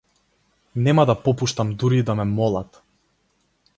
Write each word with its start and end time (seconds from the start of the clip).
Нема 0.87 1.05
да 1.09 1.15
попуштам 1.27 1.75
дури 1.83 1.99
и 2.05 2.07
да 2.11 2.17
ме 2.21 2.25
молат. 2.31 2.81